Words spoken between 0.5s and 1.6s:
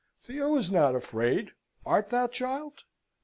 is not afraid: